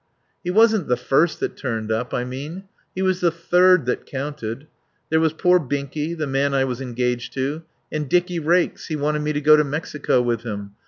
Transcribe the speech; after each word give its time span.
"He 0.43 0.49
wasn't 0.49 0.87
the 0.87 0.97
first 0.97 1.39
that 1.41 1.55
turned 1.55 1.91
up, 1.91 2.11
I 2.11 2.23
mean. 2.23 2.63
He 2.95 3.03
was 3.03 3.19
the 3.21 3.29
third 3.29 3.85
that 3.85 4.07
counted. 4.07 4.65
There 5.11 5.19
was 5.19 5.31
poor 5.31 5.59
Binky, 5.59 6.17
the 6.17 6.25
man 6.25 6.55
I 6.55 6.63
was 6.63 6.81
engaged 6.81 7.33
to. 7.33 7.61
And 7.91 8.09
Dicky 8.09 8.39
Raikes; 8.39 8.87
he 8.87 8.95
wanted 8.95 9.21
me 9.21 9.31
to 9.31 9.41
go 9.41 9.55
to 9.55 9.63
Mexico 9.63 10.19
with 10.19 10.41
him. 10.41 10.71